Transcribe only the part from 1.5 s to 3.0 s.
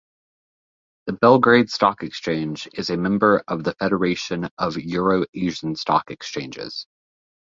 Stock Exchange is a